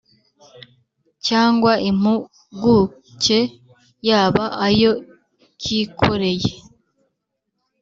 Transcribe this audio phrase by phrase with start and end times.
[1.27, 3.39] cyangwa impuguke
[4.07, 4.91] yaba ayo
[5.61, 6.51] kikoreye